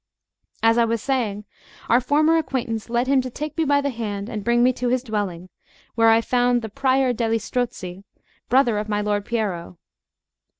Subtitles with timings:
[0.63, 1.45] As I was saying,
[1.87, 4.87] our former acquaintance led him to take me by the hand and bring me to
[4.87, 5.49] his dwelling,
[5.93, 8.03] where I found the Prior degli Strozzi,
[8.49, 9.77] brother of my lord Peiro.